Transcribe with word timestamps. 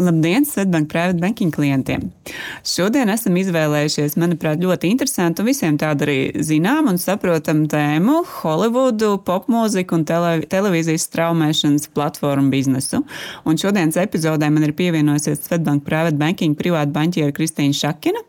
Labdien, 0.00 0.44
Svetbank 0.48 0.88
Private 0.88 1.20
Banking 1.20 1.52
klientiem! 1.54 2.06
Šodien 2.64 3.10
esam 3.12 3.36
izvēlējušies, 3.36 4.16
manuprāt, 4.20 4.62
ļoti 4.64 4.88
interesantu 4.88 5.44
un 5.44 5.50
visiem 5.50 5.76
tādu 5.80 6.06
arī 6.06 6.16
zinām 6.46 6.88
un 6.88 7.00
saprotamu 7.00 7.68
tēmu- 7.70 8.20
Holivudu, 8.40 9.12
popmūziku 9.26 9.98
un 9.98 10.06
tele, 10.08 10.32
televīzijas 10.48 11.04
straumēšanas 11.10 11.90
platformu 11.92 12.50
biznesu. 12.54 13.02
Un 13.44 13.60
šodienas 13.60 14.00
epizodē 14.00 14.50
man 14.50 14.64
ir 14.64 14.72
pievienojusies 14.72 15.44
Svetbank 15.44 15.84
Private 15.84 16.16
Banking 16.16 16.56
privāta 16.56 16.92
banķiera 16.96 17.36
Kristīna 17.36 17.76
Šakina. 17.76 18.24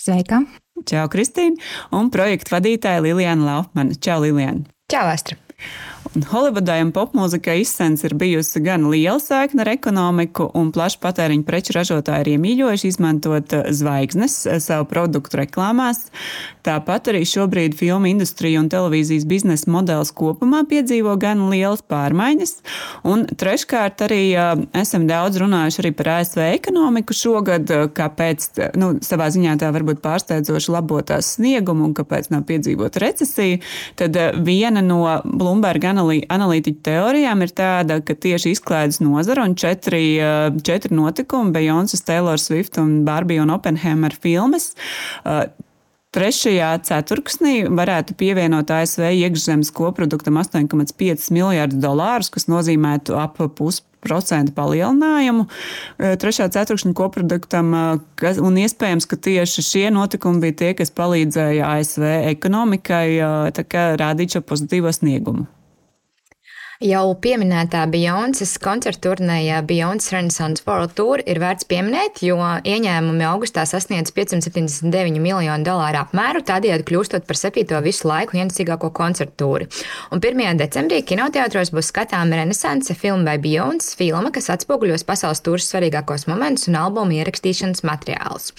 Sveika! 0.00 0.44
Čau, 0.86 1.08
Kristīna! 1.12 1.60
Un 1.92 2.10
projektu 2.10 2.56
vadītāja 2.56 3.04
Lilijana 3.04 3.44
Laufmana. 3.44 3.94
Čau, 4.00 4.22
Lilijana! 4.24 4.64
Čau, 4.88 5.04
Astra! 5.12 5.36
Holivudai 6.16 6.78
un 6.80 6.92
popmūzikai 6.96 7.58
izsens 7.60 8.00
ir 8.06 8.14
bijusi 8.16 8.60
gan 8.64 8.86
liela 8.88 9.18
saikne 9.20 9.64
ar 9.64 9.68
ekonomiku, 9.74 10.46
un 10.56 10.70
plaši 10.72 11.00
patēriņu 11.02 11.44
preču 11.44 11.74
ražotāji 11.76 12.24
ir 12.24 12.30
iemīļojuši 12.36 12.88
izmantot 12.88 13.52
eh, 13.52 13.66
zvaigznes 13.76 14.36
eh, 14.46 14.60
savu 14.64 14.86
produktu 14.88 15.42
reklāmās. 15.42 16.06
Tāpat 16.66 17.10
arī 17.12 17.20
šobrīd 17.28 17.76
filmu 17.76 18.08
industrija 18.08 18.62
un 18.62 18.70
televīzijas 18.72 19.26
biznesa 19.28 19.70
modelis 19.70 20.12
kopumā 20.16 20.62
piedzīvo 20.70 21.12
gan 21.20 21.42
lielas 21.50 21.84
pārmaiņas. 21.84 22.54
Un 23.12 23.26
treškārt 23.36 24.06
arī 24.08 24.22
eh, 24.32 24.64
esam 24.80 25.04
daudz 25.10 25.42
runājuši 25.42 25.92
par 25.98 26.12
ASV 26.14 26.46
ekonomiku 26.46 27.16
šogad, 27.16 27.74
kāpēc 27.96 28.48
nu, 28.80 28.94
savā 29.04 29.28
ziņā 29.34 29.58
tā 29.60 29.72
varbūt 29.74 30.00
pārsteidzoši 30.06 30.72
labotās 30.72 31.34
sniegumu 31.36 31.90
un 31.90 31.94
kāpēc 31.98 32.32
nav 32.32 32.46
piedzīvota 32.48 33.04
recesija. 33.04 33.60
Tad 34.00 34.16
viena 34.46 34.80
no 34.84 35.02
Bloomberg 35.28 35.84
analīzes 36.06 36.46
analītiķu 36.46 36.82
teorijām 36.86 37.42
ir 37.42 37.52
tāda, 37.56 38.00
ka 38.04 38.14
tieši 38.14 38.54
izklaides 38.54 39.00
nozara 39.02 39.44
un 39.44 39.56
četri, 39.58 40.18
četri 40.62 40.94
notikumi- 40.94 41.52
Beyoncé, 41.56 41.98
Taylor 42.04 42.38
Swift 42.38 42.78
un 42.78 43.04
Barbie 43.04 43.40
un 43.40 43.50
Oppenheimer 43.50 44.12
filmas. 44.12 44.74
Trešajā 46.16 46.70
ceturksnī 46.80 47.66
varētu 47.68 48.14
pievienot 48.16 48.70
ASV 48.70 49.10
iekšzemes 49.10 49.70
koproduktam 49.70 50.38
8,5 50.40 51.30
miljardus 51.30 51.82
dolārus, 51.82 52.30
kas 52.30 52.46
nozīmētu 52.46 53.18
ap 53.20 53.36
pusi 53.54 53.82
procentu 54.00 54.52
palielinājumu 54.54 55.46
trešā 55.98 56.48
ceturkšņa 56.54 56.94
koproduktam, 56.94 57.74
kas, 58.14 58.38
un 58.38 58.56
iespējams, 58.56 59.04
ka 59.04 59.16
tieši 59.16 59.62
šie 59.66 59.90
notikumi 59.90 60.40
bija 60.40 60.56
tie, 60.62 60.72
kas 60.78 60.94
palīdzēja 60.94 61.66
ASV 61.74 62.06
ekonomikai 62.30 63.18
rādīt 64.00 64.38
šo 64.38 64.40
pozitīvo 64.46 64.94
sniegumu. 64.94 65.46
Jau 66.84 67.14
pieminētā 67.16 67.86
Beyoncé's 67.88 68.50
koncerta 68.60 69.06
turnēja 69.06 69.62
Beyoncé 69.64 70.12
Renaissance 70.12 70.60
World 70.66 70.90
Tour 70.92 71.22
ir 71.24 71.38
vērts 71.40 71.64
pieminēt, 71.70 72.18
jo 72.20 72.36
ieņēmumi 72.36 73.24
augustā 73.24 73.62
sasniedz 73.64 74.12
579 74.12 75.16
miljonu 75.16 75.64
dolāru 75.64 76.02
apmēru, 76.02 76.42
tādējādi 76.44 76.84
kļūstot 76.84 77.24
par 77.24 77.40
septīto 77.40 77.80
visu 77.80 78.04
laiku 78.10 78.36
ienesīgāko 78.36 78.90
koncertu 78.92 79.32
tūri. 79.40 79.68
Un 80.12 80.20
1. 80.20 80.60
decembrī 80.60 80.98
kinoteātros 81.08 81.72
būs 81.72 81.88
skatāma 81.94 82.42
Renaissance 82.42 82.92
filma 82.92 83.30
vai 83.30 83.38
Beyoncé 83.40 83.96
filma, 83.96 84.28
kas 84.28 84.50
atspoguļos 84.52 85.06
pasaules 85.08 85.40
tūras 85.48 85.70
svarīgākos 85.72 86.28
momentus 86.28 86.68
un 86.68 86.76
albumu 86.82 87.16
ierakstīšanas 87.22 87.86
materiālus. 87.88 88.52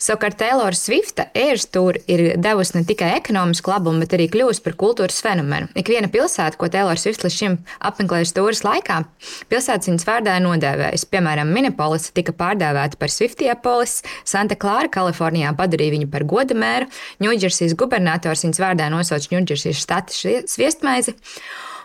Savukārt 0.00 0.40
Taylor 0.40 0.72
Swifta 0.72 1.28
Airs 1.36 1.68
Tour 1.68 2.00
ir 2.08 2.40
devusi 2.40 2.78
ne 2.78 2.86
tikai 2.88 3.12
ekonomisku 3.18 3.76
labumu, 3.76 4.00
bet 4.06 4.16
arī 4.16 4.30
kļuvusi 4.32 4.64
par 4.64 4.80
kultūras 4.86 5.20
fenomenu. 5.20 5.68
Ikviena 5.76 6.08
pilsēta, 6.08 6.56
ko 6.56 6.72
Taylor 6.72 6.96
Swift 6.96 7.28
līdz 7.28 7.40
šim 7.42 7.57
apmeklējuši 7.90 8.32
stūres 8.32 8.64
laikā, 8.66 9.02
pilsētas 9.50 9.90
viņas 9.90 10.08
vārdā 10.08 10.38
ir 10.38 10.44
nodēvējis. 10.46 11.06
Piemēram, 11.12 11.52
Minneapolis 11.54 12.10
tika 12.16 12.34
pārdēvēta 12.36 13.00
par 13.00 13.12
Swiftiepolis, 13.12 14.00
Santa 14.28 14.58
Clara, 14.60 14.90
Kalifornijā 14.92 15.54
padarīja 15.58 15.98
viņu 15.98 16.10
par 16.12 16.26
godamēru, 16.28 16.90
Ņūdžersijas 17.22 17.78
gubernators 17.78 18.44
viņas 18.46 18.62
vārdā 18.62 18.90
nosauca 18.92 19.34
Ņūdžersijas 19.34 19.82
štata 19.84 20.44
sviestmaizi. 20.48 21.16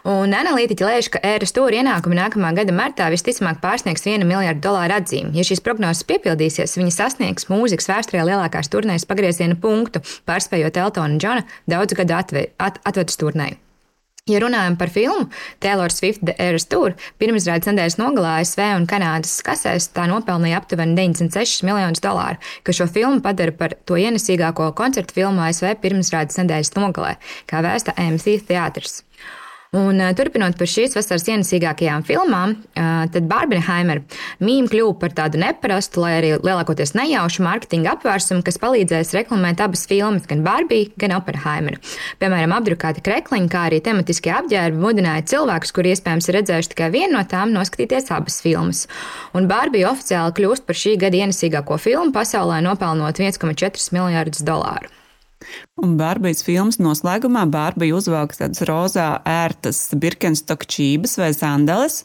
Un 0.04 0.34
analītiķi 0.36 0.84
lēš, 0.84 1.08
ka 1.14 1.22
ēras 1.24 1.54
stūra 1.54 1.78
ienākumi 1.80 2.18
nākamā 2.18 2.50
gada 2.58 2.76
martā 2.76 3.08
visticamāk 3.14 3.62
pārsniegs 3.64 4.04
1 4.04 4.28
miljardu 4.28 4.60
dolāru 4.66 4.98
atzīmi. 4.98 5.32
Ja 5.40 5.48
šīs 5.48 5.64
prognozes 5.64 6.04
piepildīsies, 6.10 6.76
viņi 6.76 6.92
sasniegs 6.92 7.48
mūzikas 7.48 7.88
vēsturē 7.88 8.28
lielākās 8.28 8.68
turnēs 8.74 9.08
pagrieziena 9.08 9.56
punktu, 9.56 10.04
pārspējot 10.28 10.84
Eltona 10.84 11.16
Džona 11.16 11.48
daudzu 11.72 12.04
gadu 12.04 12.20
atve, 12.20 12.50
at, 12.60 12.84
atvedu 12.84 13.16
turnēju. 13.24 13.63
Ja 14.32 14.40
runājam 14.40 14.78
par 14.80 14.88
filmu 14.88 15.26
Taylor 15.60 15.92
Swift 15.92 16.22
The 16.24 16.32
Eras 16.40 16.64
Tour, 16.72 16.94
pirmizrādes 17.20 17.68
nedēļas 17.68 17.98
nogalā 18.00 18.38
ASV 18.40 18.62
un 18.78 18.86
Kanādas 18.88 19.34
kasēs 19.44 19.90
tā 19.92 20.06
nopelnīja 20.08 20.62
aptuveni 20.62 20.96
96 20.96 21.66
miljonus 21.68 22.00
dolāru, 22.06 22.40
kas 22.64 22.80
šo 22.80 22.88
filmu 22.88 23.20
padara 23.26 23.52
par 23.60 23.76
to 23.84 24.00
ienesīgāko 24.00 24.70
koncertu 24.80 25.20
filmu 25.20 25.44
ASV 25.44 25.74
pirmizrādes 25.84 26.40
nedēļas 26.40 26.72
nogalē, 26.78 27.18
kā 27.52 27.60
vēsta 27.68 27.98
AMC 28.00 28.48
teātris. 28.48 29.02
Un, 29.74 29.98
turpinot 30.14 30.54
par 30.60 30.70
šīs 30.70 30.94
vasaras 30.94 31.26
ienesīgākajām 31.34 32.04
filmām, 32.06 32.52
tad 32.74 33.26
Barbenheimer 33.26 34.04
mīmīm 34.38 34.68
kļuva 34.70 34.94
par 35.02 35.16
tādu 35.18 35.42
neparastu, 35.42 36.04
lai 36.04 36.12
arī 36.20 36.30
lielākoties 36.38 36.94
nejaušu 36.94 37.42
mārketinga 37.42 37.96
apvērsumu, 37.96 38.46
kas 38.46 38.62
palīdzēs 38.62 39.16
reklamēt 39.18 39.64
abas 39.66 39.88
filmas, 39.90 40.30
gan 40.30 40.46
Barbie, 40.46 40.92
gan 41.02 41.16
Oppenheimer. 41.18 41.80
Piemēram, 42.22 42.54
apdrukāti 42.60 43.02
krekliņi, 43.02 43.50
kā 43.50 43.66
arī 43.72 43.82
tematiskie 43.82 44.36
apģērbi 44.38 44.82
mudināja 44.86 45.26
cilvēkus, 45.34 45.74
kuri 45.74 45.96
iespējams 45.96 46.30
ir 46.30 46.40
redzējuši 46.40 46.76
tikai 46.76 46.94
vienu 46.94 47.18
no 47.18 47.26
tām, 47.26 47.58
noskatīties 47.58 48.14
abas 48.14 48.44
filmas. 48.46 48.86
Un 49.34 49.50
Barbie 49.50 49.88
oficiāli 49.90 50.38
kļūst 50.38 50.70
par 50.70 50.78
šī 50.78 51.00
gada 51.02 51.26
ienesīgāko 51.26 51.82
filmu 51.82 52.14
pasaulē, 52.14 52.62
nopelnot 52.62 53.26
1,4 53.26 53.90
miljardus 53.98 54.46
dolāru. 54.46 54.94
Un 55.84 55.96
Bārbijas 56.00 56.44
filmas 56.46 56.78
noslēgumā 56.82 57.46
Bārbija 57.52 57.98
uzvelk 57.98 58.36
tādas 58.38 58.62
rozā 58.70 59.08
ērtas 59.28 59.80
birkenstoku 60.00 60.68
čības 60.70 61.18
vai 61.22 61.32
sandeles, 61.36 62.04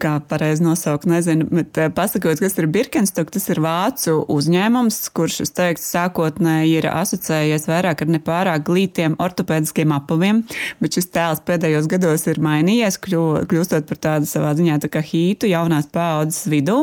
kā 0.00 0.16
pareizi 0.28 0.64
nosaukt, 0.64 1.04
nezinu, 1.10 1.46
bet 1.50 1.78
eh, 1.80 1.90
pasakot, 1.92 2.40
kas 2.42 2.56
ir 2.58 2.68
birkenstok, 2.72 3.30
tas 3.34 3.46
ir 3.52 3.60
vācu 3.64 4.18
uzņēmums, 4.32 5.00
kurš, 5.16 5.42
es 5.44 5.54
teiktu, 5.56 5.84
sākotnēji 5.84 6.78
ir 6.80 6.88
asociējies 6.90 7.68
vairāk 7.70 8.02
ar 8.04 8.12
nepārāk 8.16 8.64
glītiem 8.66 9.18
ortopēdiskiem 9.22 9.92
apaviem, 9.96 10.42
bet 10.80 10.96
šis 10.96 11.10
tēls 11.14 11.44
pēdējos 11.46 11.90
gados 11.92 12.26
ir 12.30 12.40
mainījies, 12.42 12.98
kļū, 13.04 13.22
kļūstot 13.50 13.86
par 13.90 14.02
tādu 14.08 14.30
savā 14.30 14.54
ziņā 14.58 14.80
tā 14.82 14.90
kā 14.92 15.04
hītu 15.04 15.50
jaunās 15.52 15.90
paaudzes 15.92 16.48
vidū. 16.50 16.78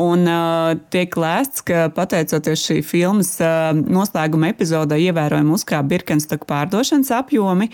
Un 0.00 0.26
uh, 0.28 0.74
tiek 0.92 1.14
lēsts, 1.16 1.64
ka 1.66 1.86
pateicoties 1.94 2.66
šī 2.66 2.80
filmas 2.86 3.32
uh, 3.40 3.70
noslēguma 3.72 4.52
epizodē 4.52 4.98
ievērojami 5.08 5.54
uzkāpa 5.56 5.90
Birkenstoku 5.94 6.48
pārdošanas 6.50 7.12
apjomi. 7.18 7.70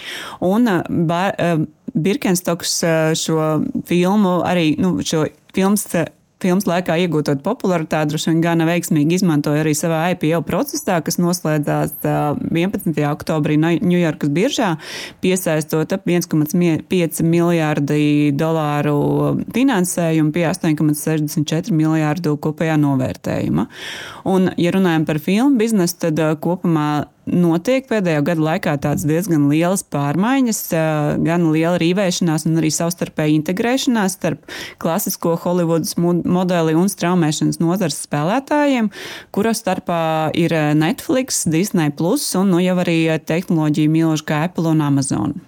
Un, 0.47 0.71
uh, 0.71 1.63
Birkenstoks 1.93 2.79
uh, 2.87 3.13
šo 3.19 3.53
filmu 3.89 4.41
arī 4.49 4.73
nu, 4.81 4.97
šo 5.07 5.27
filmas 5.53 5.89
filmas 6.43 6.67
laikā 6.69 6.97
iegūtot 7.05 7.43
popularitāti, 7.45 8.13
droši 8.13 8.33
vien 8.33 8.43
gana 8.45 8.67
veiksmīgi 8.69 9.19
izmantoja 9.19 9.63
arī 9.63 9.75
savā 9.79 10.03
IPO 10.15 10.43
procesā, 10.47 10.99
kas 11.05 11.19
noslēdzās 11.23 11.95
11. 12.03 12.99
oktobrī 13.11 13.59
Ņujorkas 13.63 14.33
biržā, 14.35 14.73
piesaistot 15.23 15.95
ap 15.95 16.09
1,5 16.09 17.23
miljārdi 17.27 18.33
dolāru 18.39 18.99
finansējumu 19.55 20.35
pie 20.35 20.47
8,64 20.51 21.75
miljārdu 21.77 22.37
kopējā 22.43 22.79
novērtējuma. 22.83 23.69
Un, 24.33 24.53
ja 24.61 24.75
runājam 24.75 25.07
par 25.09 25.23
filmu 25.23 25.61
biznesu, 25.61 26.01
tad 26.07 26.23
kopumā 26.43 27.05
notiek 27.27 27.87
pēdējo 27.91 28.23
gadu 28.27 28.47
laikā 28.47 28.75
diezgan 28.81 29.47
lielas 29.51 29.85
pārmaiņas, 29.93 30.63
gan 31.23 31.47
liela 31.53 31.79
rīvēšanās, 31.83 32.47
gan 32.49 32.63
arī 32.63 32.73
savstarpēja 32.75 33.37
integrēšanās 33.39 34.19
starp 34.19 34.51
klasisko 34.83 35.37
Holivudas 35.45 35.97
modeli 35.99 36.77
un 36.79 36.91
straumēšanas 36.93 37.61
nozares 37.63 38.03
spēlētājiem, 38.07 38.91
kura 39.35 39.55
starpā 39.57 40.03
ir 40.39 40.55
Netflix, 40.79 41.45
Disney, 41.47 41.93
Plus 41.95 42.27
un 42.39 42.53
nu, 42.55 42.61
jau 42.63 42.77
arī 42.83 42.99
tehnoloģiju 43.23 43.97
mīloši 43.97 44.29
kā 44.29 44.45
Apple 44.49 44.71
un 44.73 44.85
Amazon. 44.85 45.41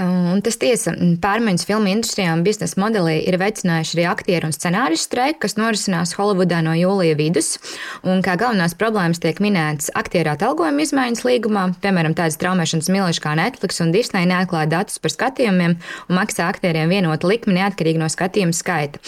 Un 0.00 0.40
tas 0.40 0.56
tiesa, 0.56 0.94
pārmaiņas 1.20 1.66
filmu 1.68 1.90
industrijā 1.90 2.32
un 2.32 2.40
biznesa 2.44 2.78
modelī 2.80 3.18
ir 3.28 3.36
veicinājuši 3.40 3.96
arī 3.98 4.04
aktieru 4.08 4.48
un 4.48 4.54
scenāriju 4.56 5.00
streiku, 5.00 5.42
kas 5.42 5.58
norisinās 5.58 6.14
Holivudā 6.16 6.62
no 6.64 6.72
jūlija 6.76 7.18
vidus. 7.18 7.50
Un 8.06 8.22
kā 8.24 8.38
galvenās 8.40 8.72
problēmas 8.80 9.20
tiek 9.20 9.42
minētas 9.44 9.90
aktieru 9.98 10.32
atalgojuma 10.32 10.86
izmaiņas 10.86 11.24
līgumā, 11.26 11.66
piemēram, 11.84 12.14
tādas 12.16 12.38
traumēšanas 12.40 12.88
milīši 12.94 13.24
kā 13.26 13.34
Netflix 13.36 13.82
un 13.84 13.92
Disney 13.92 14.28
neatklāja 14.30 14.70
datus 14.72 14.96
par 15.02 15.12
skatījumiem 15.12 15.76
un 15.76 16.16
maksā 16.16 16.48
aktieriem 16.48 16.88
vienotu 16.88 17.28
likmi 17.28 17.58
neatkarīgi 17.58 18.00
no 18.00 18.08
skatījuma 18.08 18.56
skaita. 18.56 19.02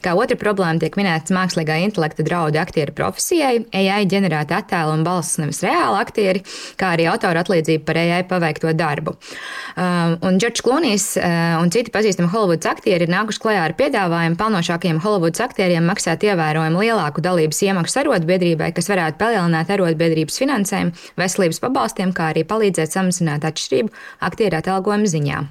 Kā 0.00 0.16
otra 0.16 0.38
problēma 0.40 0.80
tiek 0.80 0.96
minētas 0.96 1.34
mākslīgā 1.34 1.76
intelekta 1.84 2.24
draudi 2.24 2.62
aktieru 2.62 2.96
profesijai, 2.96 3.66
AI 3.76 4.08
ģenerēta 4.08 4.62
attēlu 4.62 4.96
un 4.96 5.04
balss 5.04 5.36
nevis 5.42 5.60
reāli 5.66 6.00
aktieri, 6.00 6.44
kā 6.80 6.94
arī 6.96 7.10
autora 7.12 7.44
atlīdzība 7.44 7.84
par 7.84 8.00
AI 8.00 8.24
paveikto 8.30 8.72
darbu. 8.78 9.18
Um, 9.76 10.37
Džordžs 10.38 10.62
Klunijs 10.62 11.04
eh, 11.18 11.56
un 11.58 11.70
citi 11.74 11.90
pazīstami 11.90 12.30
Holivudas 12.30 12.68
aktieri 12.70 13.08
ir 13.08 13.10
nākuši 13.10 13.40
klajā 13.42 13.64
ar 13.66 13.74
piedāvājumu 13.78 14.38
pelnošākiem 14.38 15.00
Holivudas 15.02 15.42
aktieriem 15.42 15.88
maksāt 15.90 16.22
ievērojami 16.28 16.78
lielāku 16.84 17.24
dalības 17.24 17.58
iemaksu 17.66 18.04
arotbiedrībai, 18.04 18.70
kas 18.76 18.90
varētu 18.92 19.18
palielināt 19.18 19.72
arotbiedrības 19.74 20.38
finansējumu, 20.44 20.94
veselības 21.18 21.62
pabalstiem, 21.64 22.14
kā 22.14 22.30
arī 22.34 22.46
palīdzēt 22.46 22.94
samazināt 22.94 23.48
atšķirību 23.50 23.94
aktieru 24.30 24.60
atalgojuma 24.60 25.10
ziņā. 25.10 25.44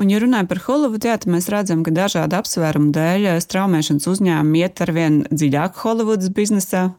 Un, 0.00 0.10
ja 0.10 0.20
runājam 0.20 0.48
par 0.50 0.60
Holivudu, 0.66 1.08
jā, 1.08 1.16
tad 1.22 1.32
mēs 1.32 1.48
redzam, 1.52 1.84
ka 1.86 1.92
dažādu 1.94 2.36
apsvērumu 2.40 2.92
dēļ 2.92 3.28
straumēšanas 3.44 4.08
uzņēmumi 4.12 4.64
iet 4.64 4.84
ar 4.84 4.92
vien 4.96 5.22
dziļāk 5.30 5.80
Holivudas 5.84 6.32
biznesā, 6.36 6.90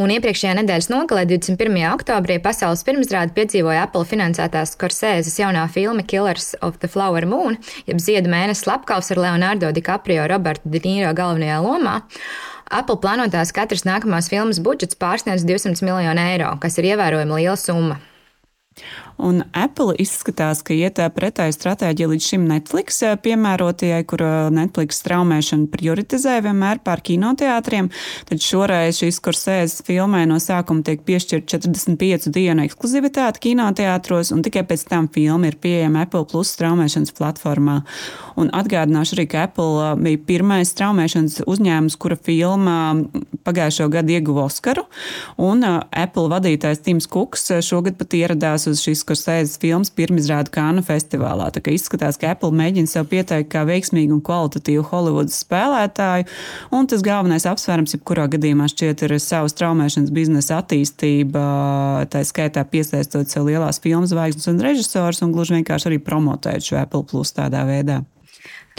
Un 0.00 0.08
iepriekšējā 0.14 0.54
nedēļas 0.56 0.86
nogalē, 0.88 1.26
21. 1.28 1.74
oktobrī, 1.90 2.38
pasaules 2.40 2.80
pirmsrāde 2.86 3.34
piedzīvoja 3.36 3.82
Apple 3.84 4.06
finansētās 4.08 4.72
Korsēzes 4.80 5.34
jaunā 5.36 5.66
filma 5.68 6.00
Killers 6.08 6.54
of 6.64 6.78
the 6.80 6.88
Flower 6.88 7.26
Moon, 7.28 7.58
jeb 7.84 8.00
Ziedu 8.00 8.32
mēnesis 8.32 8.64
slepkavs 8.64 9.12
ar 9.12 9.20
Leonardo 9.20 9.68
DiCaprio 9.76 10.24
Robertu 10.30 10.72
De 10.72 10.80
Niro 10.86 11.10
galvenajā 11.18 11.58
lomā. 11.66 11.98
Apple 12.72 12.96
plānotās 13.02 13.52
katras 13.52 13.84
nākamās 13.84 14.30
filmas 14.32 14.62
budžets 14.64 14.96
pārsniedz 14.96 15.44
200 15.44 15.84
miljonu 15.84 16.24
eiro, 16.32 16.54
kas 16.62 16.80
ir 16.80 16.94
ievērojami 16.94 17.36
liela 17.42 17.58
summa. 17.60 18.00
Un 19.20 19.42
Apple 19.52 19.94
izskatās, 20.00 20.62
ka 20.64 20.72
iet 20.72 20.96
pretēji 21.14 21.52
stratēģija 21.56 22.08
līdz 22.08 22.26
šim 22.32 22.46
Netflix 22.48 23.02
piemērotajai, 23.20 24.00
kur 24.08 24.22
Netflix 24.54 25.00
straumēšanu 25.02 25.68
prioritizē 25.72 26.38
vienmēr 26.44 26.80
pār 26.84 27.02
kinoteātriem. 27.04 27.90
Tad 28.30 28.44
šoreiz 28.44 29.00
šīs 29.02 29.20
kursēzes 29.24 29.84
filmai 29.84 30.22
no 30.30 30.38
sākuma 30.40 30.84
tiek 30.86 31.02
piešķirta 31.04 31.58
45 31.58 32.30
dienu 32.32 32.64
ekskluzivitāte 32.64 33.42
kinoteātros, 33.44 34.32
un 34.32 34.40
tikai 34.46 34.64
pēc 34.70 34.86
tam 34.88 35.10
filma 35.12 35.50
ir 35.50 35.58
pieejama 35.60 36.06
Apple 36.06 36.24
Plus 36.30 36.54
straumēšanas 36.56 37.12
platformā. 37.18 37.80
Un 38.40 38.48
atgādināšu 38.56 39.18
arī, 39.18 39.26
ka 39.28 39.44
Apple 39.50 39.92
bija 40.00 40.22
pirmais 40.30 40.72
straumēšanas 40.72 41.42
uzņēmums, 41.50 41.98
kura 42.00 42.16
filma 42.16 42.78
pagājušo 43.44 43.90
gadu 43.92 44.16
ieguva 44.16 44.46
Oskaru, 44.48 44.86
un 45.40 45.64
Apple 45.66 46.28
vadītājs 46.32 46.80
Tims 46.86 47.08
Kuks 47.10 47.50
šogad 47.66 47.98
pat 48.00 48.16
ieradās 48.16 48.68
uz 48.70 48.80
šīs 48.84 49.04
Skorsēzes 49.10 49.58
filmas 49.58 49.90
pirmizrādu 49.90 50.52
Kānu 50.54 50.84
festivālā. 50.86 51.48
Tā 51.50 51.62
kā 51.64 51.72
izskatās, 51.74 52.18
ka 52.20 52.30
Apple 52.30 52.52
mēģina 52.54 52.90
sev 52.90 53.08
pieteikt 53.10 53.50
kā 53.50 53.64
veiksmīgu 53.66 54.14
un 54.14 54.20
kvalitatīvu 54.22 54.84
Holivudas 54.86 55.40
spēlētāju, 55.42 56.28
un 56.76 56.86
tas 56.90 57.02
galvenais 57.02 57.46
apsvērums, 57.50 57.96
jebkurā 57.96 58.28
gadījumā 58.30 58.68
šķiet, 58.70 59.02
ir 59.08 59.16
savas 59.18 59.56
traumēšanas 59.58 60.14
biznesa 60.14 60.60
attīstība, 60.62 61.42
tā 62.12 62.22
skaitā 62.28 62.62
piesaistot 62.70 63.32
sev 63.32 63.50
lielās 63.50 63.82
filmu 63.82 64.06
zvaigznes 64.06 64.46
un 64.52 64.62
režisors, 64.62 65.24
un 65.26 65.34
gluži 65.34 65.58
vienkārši 65.58 65.90
arī 65.90 65.98
promotēt 66.06 66.70
šo 66.70 66.78
Apple 66.84 67.02
Plus 67.10 67.34
tādā 67.34 67.66
veidā. 67.66 68.04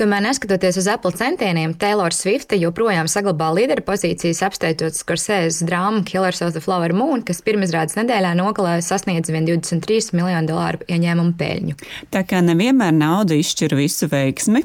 Tomēr, 0.02 0.24
neskatoties 0.26 0.80
uz 0.82 0.88
Apple 0.90 1.14
centieniem, 1.14 1.76
Taylor 1.78 2.10
Swift 2.10 2.56
joprojām 2.58 3.06
saglabā 3.06 3.52
līderu 3.54 3.84
pozīcijas, 3.86 4.40
apsteidzot 4.48 4.96
Scorsese 4.98 5.62
drāmu 5.68 6.02
Killers 6.10 6.40
of 6.42 6.56
the 6.56 6.62
Flower 6.64 6.90
Moon, 6.90 7.22
kas 7.22 7.44
pirmizrādes 7.46 7.94
nedēļā 8.00 8.32
nogalē 8.40 8.80
sasniedz 8.82 9.30
23 9.30 10.16
miljonu 10.18 10.50
dolāru 10.50 10.82
ieņēmumu 10.90 11.36
peļņu. 11.38 11.78
Tā 12.10 12.24
kā 12.26 12.40
nevienmēr 12.42 12.96
nauda 12.98 13.38
izšķir 13.38 13.76
visu 13.78 14.10
veiksmi, 14.10 14.64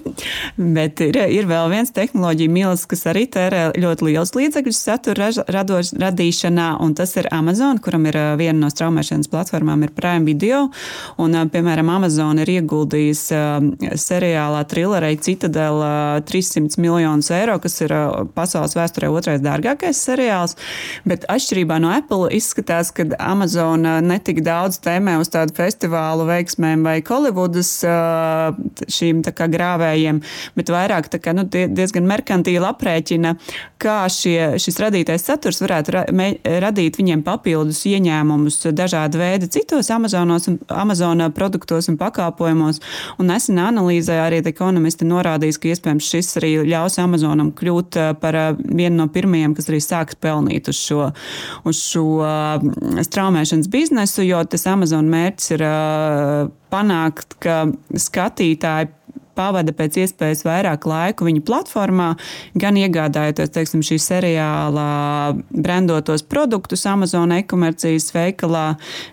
bet 0.57 1.05
ir, 1.05 1.21
ir 1.29 1.51
vēl 1.53 1.69
viens 1.75 1.93
tehnoloģija 1.93 2.55
mīlis, 2.57 2.87
kas 2.89 3.05
arī 3.13 3.27
tērē 3.37 3.67
ļoti 3.77 4.09
liels 4.09 4.33
līdzekļus 4.39 4.83
satura 4.89 5.29
radoš, 5.53 5.93
radīšanā, 6.01 6.71
un 6.81 6.97
tas 6.97 7.13
ir 7.21 7.29
Amazon, 7.37 7.83
kuram 7.85 8.09
ir 8.09 8.17
viena 8.41 8.57
no 8.63 8.73
straumēšanas 8.73 9.29
platformām, 9.29 9.85
ir 9.85 9.93
Prime 10.01 10.25
Video. 10.25 10.71
Un, 11.21 11.37
piemēram, 11.53 11.93
Amazon 11.99 12.41
ir 12.41 12.57
ieguldījis 12.57 13.27
seriālā 14.01 14.65
trillerei 14.73 15.21
Citadela 15.27 16.23
300 16.27 16.81
miljonus 16.83 17.31
eiro, 17.35 17.59
kas 17.63 17.81
ir 17.85 17.93
pasaules 18.37 18.77
vēsturē 18.79 19.11
otrais 19.13 19.43
dārgākais 19.45 20.01
seriāls. 20.09 20.57
Bet 21.09 21.27
atšķirībā 21.33 21.79
no 21.83 21.91
Apple 21.95 22.31
izskatās, 22.37 22.93
ka 22.95 23.09
Amazon 23.23 23.87
netik 24.07 24.43
daudz 24.47 24.79
tēmē 24.85 25.17
uz 25.23 25.31
tādu 25.35 25.57
festivālu 25.57 26.29
veiksmēm 26.29 26.87
vai 26.87 26.99
Holivudas 27.07 27.71
šīm 28.93 29.23
kā, 29.27 29.49
grāvējiem, 29.51 30.21
bet 30.59 30.71
vairāk 30.73 31.09
kā, 31.23 31.33
nu, 31.37 31.47
diezgan 31.51 32.07
merkantīli 32.09 32.67
aprēķina, 32.67 33.35
kā 33.83 33.99
šie, 34.13 34.57
šis 34.63 34.81
radītais 34.83 35.25
saturs 35.27 35.63
varētu 35.65 35.95
ra, 35.95 36.05
radīt 36.67 36.99
viņiem 37.01 37.25
papildus 37.27 37.83
ieņēmumus 37.89 38.61
dažāda 38.77 39.21
veida 39.21 39.49
citos 39.51 39.91
Amazonos 39.95 40.49
un 40.51 40.59
Amazon 40.69 41.25
produktos 41.35 41.89
un 41.91 41.99
pakalpojumos. 42.01 42.83
Un 43.21 43.31
nesen 43.31 43.61
analīzē 43.63 44.19
arī 44.25 44.43
ekonomisti 44.47 45.06
norādījis, 45.09 45.59
ka 45.61 45.71
iespējams 45.73 46.11
šis 46.13 46.37
arī 46.41 46.53
ļaus 46.69 46.99
Amazonam 47.03 47.53
kļūt 47.57 47.99
eh, 48.01 48.11
par 48.21 48.39
eh, 48.39 48.49
vienu 48.59 49.01
no 49.01 49.09
pirmajiem, 49.13 49.55
kas 49.57 49.71
arī 49.71 49.81
sāks 49.85 50.19
pelnīt 50.21 50.71
uz 50.73 50.81
šo, 50.81 51.11
uz 51.69 51.81
šo 51.81 52.05
eh, 52.27 52.69
straumēšanas 53.07 53.71
biznesu, 53.73 54.25
jo 54.27 54.43
tas 54.51 54.67
Amazon 54.71 55.11
mērķis 55.13 55.57
ir 55.57 55.67
panākt, 56.73 57.39
ka 57.43 57.65
skatītāji 58.07 58.93
pavada 59.37 59.75
pēc 59.77 59.99
iespējas 60.03 60.45
vairāk 60.47 60.87
laiku 60.89 61.27
viņa 61.29 61.43
platformā, 61.47 62.09
gan 62.59 62.79
iegādājoties 62.81 63.53
teiksim, 63.55 63.83
šī 63.87 63.99
seriāla 64.03 64.87
brandotos 65.51 66.25
produktus 66.27 66.87
Amazon 66.89 67.35
e-komercijas 67.37 68.09
veikalā, 68.15 68.67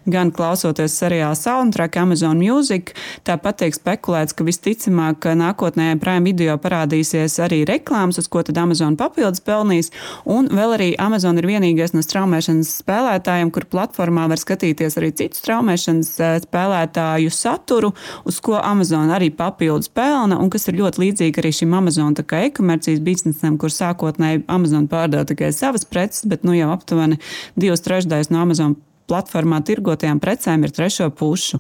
gan 0.10 0.31
klausoties 0.36 0.96
seriāla 1.00 1.38
soundtrack 1.38 2.00
Amazon 2.02 2.40
Music. 2.42 2.94
Tāpat 3.28 3.62
tiek 3.64 3.78
spekulēts, 3.78 4.36
ka 4.36 4.48
visticamāk 4.48 5.28
nākotnē 5.40 5.94
Prime 6.02 6.25
video 6.28 6.58
parādīsies 6.62 7.38
arī 7.44 7.64
reklāmas, 7.70 8.22
uz 8.22 8.30
ko 8.31 8.44
tad 8.46 8.60
Amazon 8.62 8.98
papildus 9.00 9.44
pelnīs. 9.44 9.92
Un 10.30 10.50
vēl 10.54 10.78
arī 10.78 10.90
Amazon 11.02 11.40
ir 11.42 11.50
vienīgais 11.50 11.96
no 11.96 12.04
straumēšanas 12.06 12.72
spēlētājiem, 12.84 13.52
kur 13.54 13.68
platformā 13.70 14.30
var 14.31 14.42
skatīties 14.42 15.00
arī 15.02 15.12
citu 15.18 15.39
straumēšanas 15.39 16.13
eh, 16.20 16.36
spēlētāju 16.48 17.34
saturu, 17.34 17.94
uz 18.30 18.39
ko 18.44 18.60
Amazon 18.62 19.12
arī 19.13 19.32
papildus 19.36 19.92
pelnīs 19.92 20.12
pelna, 20.13 20.38
un 20.41 20.51
kas 20.53 20.67
ir 20.70 20.77
ļoti 20.77 21.01
līdzīga 21.08 21.41
arī 21.41 21.51
šim 21.58 21.74
Amazon 21.74 22.13
e-komercijas 22.13 23.01
biznesam, 23.03 23.58
kur 23.58 23.74
sākotnēji 23.74 24.46
Amazon 24.48 24.88
pārdeva 24.91 25.25
tikai 25.25 25.51
savas 25.55 25.86
preces, 25.89 26.27
bet 26.29 26.46
nu 26.46 26.53
jau 26.58 26.72
aptuveni 26.74 27.20
divas 27.55 27.82
trešdaļas 27.86 28.29
no 28.34 28.43
Amazon 28.43 28.75
platformā 29.10 29.60
tirgotajām 29.67 30.22
precēm 30.24 30.63
ir 30.63 30.72
trešo 30.74 31.10
pušu. 31.17 31.60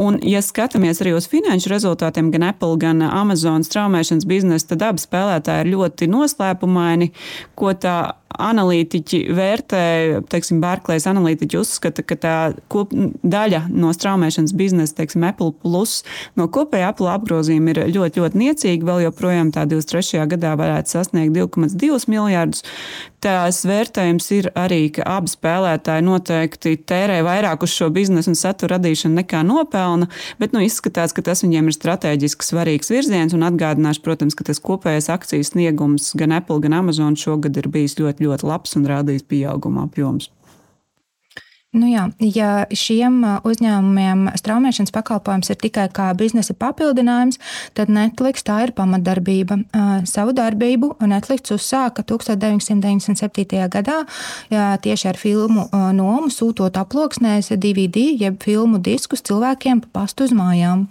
Un, 0.00 0.20
ja 0.22 0.42
skatāmies 0.44 1.00
arī 1.02 1.16
uz 1.16 1.26
finanšu 1.30 1.72
rezultātiem, 1.72 2.30
gan 2.34 2.46
Apple, 2.52 2.76
gan 2.82 3.02
Amazon 3.06 3.66
straumēšanas 3.66 4.28
biznesa, 4.28 4.70
tad 4.74 4.84
abi 4.90 5.02
spēlētāji 5.02 5.66
ir 5.66 5.72
ļoti 5.74 6.10
noslēpumaini, 6.12 7.10
ko 7.58 7.74
tā 7.74 7.96
analītiķi 8.34 9.20
vērtē, 9.36 9.82
teiksim, 10.30 10.60
Barclays 10.60 11.06
analītiķi 11.08 11.58
uzskata, 11.60 12.02
ka 12.04 12.18
tā 12.20 12.34
kop, 12.72 12.92
daļa 13.22 13.66
no 13.72 13.92
straumēšanas 13.94 14.54
biznesa, 14.56 14.96
teiksim, 14.98 15.24
Apple 15.28 15.54
Plus 15.62 16.00
no 16.38 16.48
kopējā 16.52 16.90
Apple 16.92 17.10
apgrozījuma 17.14 17.72
ir 17.72 17.82
ļoti, 17.96 18.22
ļoti 18.22 18.42
niecīga. 18.42 18.88
Vēl 18.90 19.06
joprojām 19.06 19.52
tā 19.54 19.64
23. 19.70 20.26
gadā 20.34 20.54
varētu 20.58 20.96
sasniegt 20.96 21.34
2,2 21.36 22.10
miljārdus. 22.12 22.64
Tās 23.24 23.62
vērtējums 23.66 24.26
ir 24.36 24.50
arī, 24.58 24.84
ka 24.94 25.06
abi 25.16 25.30
spēlētāji 25.32 26.04
noteikti 26.06 26.76
tērē 26.86 27.22
vairāk 27.26 27.64
uz 27.64 27.72
šo 27.72 27.88
biznesu 27.94 28.30
un 28.30 28.38
satura 28.38 28.76
radīšanu 28.76 29.22
nekā 29.22 29.40
nopelna, 29.46 30.06
bet 30.38 30.52
nu, 30.54 30.60
izskatās, 30.62 31.14
ka 31.16 31.24
tas 31.26 31.42
viņiem 31.42 31.70
ir 31.70 31.74
strateģiski 31.74 32.46
svarīgs 32.46 32.92
virziens. 32.92 33.34
Un 33.34 33.46
atgādināšu, 33.48 34.04
protams, 34.04 34.36
ka 34.38 34.46
tas 34.46 34.60
kopējais 34.62 35.08
akciju 35.10 35.48
sniegums 35.48 36.12
gan 36.18 36.36
Apple, 36.36 36.60
gan 36.62 36.76
Amazon 36.76 37.16
šogad 37.18 37.56
ir 37.58 37.70
bijis 37.72 37.96
ļoti, 37.98 38.15
ļoti 38.22 38.48
labs 38.48 38.76
un 38.78 38.88
rādījis 38.88 39.28
pieauguma 39.28 39.86
apjoms. 39.86 40.30
Nu 41.76 41.88
jā, 41.90 42.06
ja 42.22 42.50
šiem 42.72 43.18
uzņēmumiem 43.44 44.30
straumēšanas 44.38 44.92
pakalpojums 44.94 45.50
ir 45.52 45.58
tikai 45.60 45.86
kā 45.92 46.08
biznesa 46.16 46.54
papildinājums, 46.56 47.40
tad 47.76 47.90
Netflix 47.92 48.46
tā 48.46 48.62
ir 48.64 48.72
pamatdarbība. 48.76 49.58
Savu 50.08 50.32
darbību 50.36 50.94
Netflix 51.10 51.52
uzsāka 51.52 52.04
1997. 52.06 53.66
gadā 53.72 53.98
tieši 54.86 55.10
ar 55.12 55.20
filmu 55.20 55.66
nomu, 55.98 56.30
sūtot 56.32 56.80
aploksnēs 56.80 57.52
DVD 57.60 58.08
jeb 58.24 58.40
filmu 58.44 58.80
diskus 58.80 59.24
cilvēkiem 59.26 59.84
pa 59.84 60.00
pastu 60.00 60.30
uz 60.30 60.32
mājām. 60.36 60.86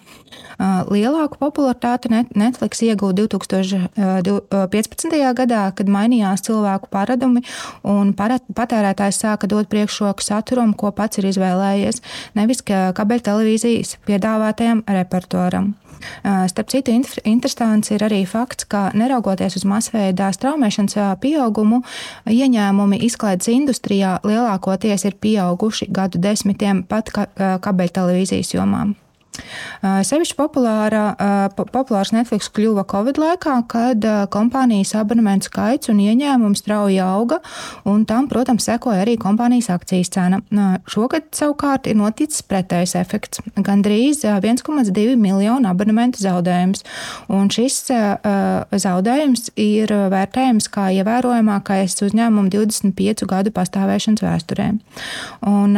Lielāku 0.89 1.37
popularitāti 1.39 2.09
Netflix 2.11 2.81
ieguva 2.85 3.13
2015. 3.17 5.33
gadā, 5.35 5.63
kad 5.75 5.87
mainījās 5.91 6.41
cilvēku 6.47 6.87
paradumi 6.91 7.43
un 7.83 8.13
patērētājs 8.15 9.21
sāka 9.25 9.49
dot 9.51 9.69
priekšroku 9.71 10.21
saturam, 10.23 10.73
ko 10.73 10.91
pats 10.95 11.19
ir 11.19 11.25
izvēlējies, 11.31 12.01
nevis 12.39 12.63
kabeļtelevīzijas 12.65 13.97
piedāvātajam 14.07 14.79
repertuāram. 14.87 15.73
Starp 16.23 16.69
citu, 16.69 16.91
interesants 17.23 17.91
ir 17.91 18.03
arī 18.05 18.25
fakts, 18.29 18.67
ka 18.69 18.89
neraugoties 18.97 19.55
uz 19.59 19.65
masveidā 19.67 20.31
straumēšanas 20.35 21.17
pieaugumu, 21.23 21.81
ieņēmumi 22.29 22.99
izklaides 23.07 23.49
industrijā 23.53 24.17
lielākoties 24.27 25.07
ir 25.07 25.17
pieauguši 25.21 25.89
gadu 25.95 26.21
desmitiem 26.21 26.83
pat 26.89 27.11
kabeļtelevīzijas 27.15 28.53
jomām. 28.57 28.95
Sevišķi 29.81 30.35
populāra, 30.37 31.03
populārs 31.55 32.13
Netflix 32.15 32.49
kļuva 32.53 32.85
Covid 32.89 33.19
laikā, 33.21 33.55
kad 33.71 34.05
kompānijas 34.33 34.95
abonementu 34.99 35.49
skaits 35.49 35.89
un 35.91 35.99
ieņēmumi 36.03 36.57
strauji 36.59 36.99
auga, 37.03 37.39
un 37.85 38.05
tam, 38.09 38.29
protams, 38.31 38.65
sekoja 38.65 39.03
arī 39.03 39.17
kompānijas 39.21 39.69
akcijas 39.73 40.11
cena. 40.15 40.41
Šogad 40.91 41.29
savukārt 41.35 41.89
ir 41.91 41.99
noticis 41.99 42.43
pretējs 42.47 42.95
efekts- 42.99 43.41
gandrīz 43.67 44.23
1,2 44.25 45.15
miljonu 45.15 45.69
abonementu 45.69 46.19
zaudējums, 46.23 46.83
un 47.29 47.49
šis 47.49 47.91
zaudējums 48.71 49.49
ir 49.55 49.87
vērtējams 49.87 50.69
kā 50.69 50.89
ievērojamākais 50.95 51.95
uzņēmuma 52.05 52.49
25 52.49 53.25
gadu 53.25 53.51
pastāvēšanas 53.51 54.23
vēsturē. 54.25 54.67
Un 55.45 55.75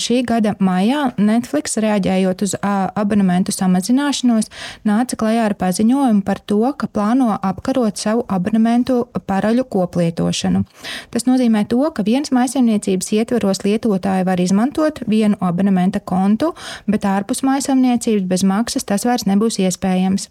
šī 0.00 0.24
gada 0.26 0.54
maijā 0.58 1.12
Netflix 1.18 1.76
reaģējot 1.76 2.42
uz 2.42 2.54
abonementu 2.94 3.52
samazināšanos, 3.54 4.50
nāca 4.86 5.18
klajā 5.18 5.46
ar 5.48 5.54
paziņojumu 5.58 6.22
par 6.26 6.40
to, 6.46 6.60
ka 6.78 6.86
plāno 6.86 7.32
apkarot 7.34 7.98
savu 7.98 8.24
abonementu 8.28 9.02
paraļu 9.26 9.64
koplietošanu. 9.72 10.64
Tas 11.10 11.26
nozīmē 11.28 11.64
to, 11.70 11.82
ka 11.94 12.04
viens 12.06 12.32
maisaimniecības 12.34 13.12
ietveros 13.16 13.62
lietotāji 13.64 14.26
var 14.28 14.40
izmantot 14.42 15.00
vienu 15.08 15.38
abonementa 15.40 16.00
kontu, 16.00 16.52
bet 16.86 17.06
ārpus 17.08 17.42
maisaimniecības 17.46 18.26
bez 18.28 18.44
maksas 18.46 18.86
tas 18.86 19.06
vairs 19.08 19.26
nebūs 19.28 19.58
iespējams. 19.62 20.28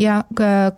Ja 0.00 0.22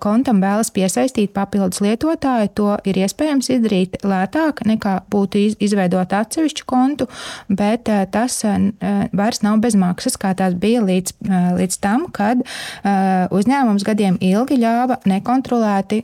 kontam 0.02 0.40
vēlas 0.42 0.72
piesaistīt 0.74 1.34
papildus 1.36 1.82
lietotāju, 1.84 2.52
to 2.54 2.70
ir 2.88 3.00
iespējams 3.04 3.50
izdarīt 3.56 4.00
lētāk 4.06 4.64
nekā 4.68 4.96
būtu 5.10 5.44
izveidot 5.62 6.12
atsevišķu 6.16 6.66
kontu, 6.68 7.06
bet 7.48 7.88
tas 8.12 8.40
vairs 9.16 9.42
nav 9.44 9.60
bez 9.64 9.76
maksas, 9.78 10.16
kā 10.20 10.32
tās 10.38 10.56
bija 10.60 10.82
līdz 10.84 11.16
līdz 11.26 11.78
tam, 11.84 12.06
kad 12.14 12.40
uzņēmums 13.34 13.84
gadiem 13.86 14.16
ilgi 14.24 14.56
ļāva 14.62 15.00
nekontrolēti 15.10 16.02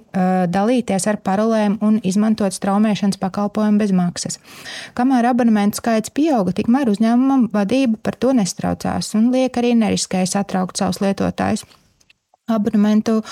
dalīties 0.52 1.08
ar 1.08 1.20
parolēm 1.24 1.78
un 1.84 1.98
izmantot 2.04 2.56
straumēšanas 2.56 3.20
pakalpojumu 3.22 3.80
bez 3.80 3.94
maksas. 3.96 4.40
Kamēr 4.98 5.30
abonementu 5.32 5.80
skaits 5.80 6.12
pieauga, 6.12 6.52
tikmēr 6.56 6.92
uzņēmumam 6.92 7.48
vadība 7.54 8.00
par 8.02 8.20
to 8.20 8.36
nestraucās 8.36 9.14
un 9.16 9.32
liek 9.32 9.56
arī 9.56 9.74
neriskēja 9.78 10.36
satraukt 10.36 10.76
savus 10.80 11.00
lietotājus. 11.04 11.64
Abonementu 12.46 13.24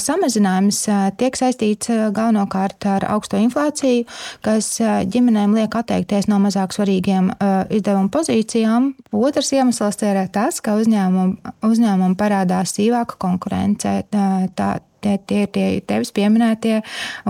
samazinājums 0.00 0.78
tiek 1.20 1.34
saistīts 1.36 1.90
galvenokārt 2.16 2.86
ar 2.88 3.04
augsto 3.12 3.36
inflāciju, 3.36 4.06
kas 4.40 4.70
ģimenēm 5.12 5.52
liek 5.52 5.74
atteikties 5.76 6.30
no 6.32 6.38
mazāk 6.40 6.72
svarīgiem 6.72 7.28
izdevumu 7.76 8.08
pozīcijām. 8.14 8.94
Otrs 9.12 9.52
iemesls 9.52 10.00
ir 10.00 10.22
tas, 10.32 10.62
ka 10.64 10.78
uzņēmumam, 10.80 11.34
uzņēmumam 11.68 12.16
parādās 12.16 12.72
sīvāka 12.78 13.20
konkurence. 13.20 13.98
Tā, 14.08 14.68
Tie, 14.98 15.12
tie 15.30 15.44
ir 15.44 15.50
tie 15.54 15.66
tevis 15.86 16.10
pieminētie 16.10 16.80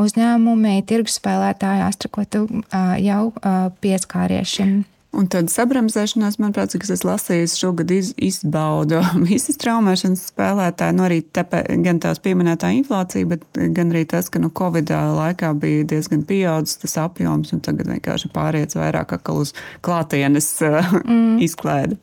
uzņēmumi, 0.01 0.87
tirgus 0.89 1.19
spēlētāji, 1.19 1.83
Astra, 1.85 2.09
ko 2.09 2.25
tu 2.25 2.47
jau 3.05 3.19
pieskāries 3.85 4.55
šim. 4.57 4.71
Un 5.19 5.27
tad 5.33 5.49
sabremzēšanās, 5.51 6.37
manuprāt, 6.39 6.71
cik 6.75 6.85
es 6.95 7.03
lasīju, 7.07 7.49
šogad 7.51 7.91
iz, 7.95 8.13
izbauda 8.23 9.01
visas 9.29 9.59
traumēšanas 9.59 10.29
spēlētāji. 10.31 10.95
Nu, 10.95 11.07
arī 11.09 11.21
tepe, 11.35 11.65
gan 11.83 11.99
tās 12.03 12.23
pieminētā 12.23 12.71
inflācija, 12.77 13.27
bet 13.33 13.45
gan 13.75 13.91
arī 13.91 14.05
tas, 14.11 14.31
ka 14.31 14.43
nu, 14.43 14.53
Covid 14.55 14.93
laikā 15.19 15.51
bija 15.59 15.89
diezgan 15.95 16.23
pieaudzis 16.29 16.79
tas 16.85 16.97
apjoms, 17.03 17.51
un 17.57 17.65
tagad 17.67 17.91
vienkārši 17.91 18.31
pāriet 18.35 18.79
vairāk 18.79 19.17
uz 19.35 19.55
klātienes 19.83 20.53
mm. 20.63 21.39
izklaidi. 21.47 21.99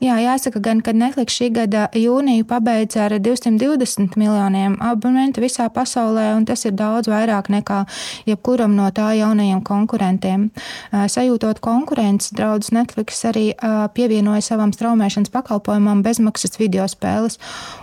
Jā, 0.00 0.14
jāsaka, 0.16 0.62
gan, 0.64 0.78
ka 0.80 0.94
Netflix 0.96 1.34
šī 1.36 1.50
gada 1.52 1.82
jūniju 1.92 2.46
pabeidza 2.48 3.02
ar 3.04 3.12
220 3.20 4.14
miljoniem 4.16 4.78
abonementu 4.80 5.42
visā 5.44 5.66
pasaulē, 5.68 6.30
un 6.38 6.46
tas 6.48 6.64
ir 6.64 6.72
daudz 6.72 7.10
vairāk 7.12 7.50
nekā 7.52 7.82
jebkuram 8.24 8.72
no 8.78 8.86
tā 8.96 9.10
jaunajiem 9.18 9.60
konkurentiem. 9.60 10.46
Sajūtot 10.88 11.60
konkurences 11.60 12.32
draudus, 12.32 12.70
Netflix 12.72 13.20
arī 13.28 13.50
pievienoja 13.92 14.40
savam 14.46 14.72
straumēšanas 14.72 15.28
pakalpojumam 15.34 16.00
bezmaksas 16.06 16.56
video 16.56 16.88
spēles. 16.88 17.36